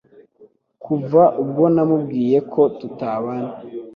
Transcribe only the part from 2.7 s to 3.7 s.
tutabana